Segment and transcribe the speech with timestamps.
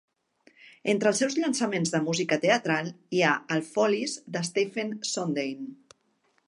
[0.93, 5.69] Entre els seus llançaments de música teatral hi ha el "Follies" de Stephen Sondheim.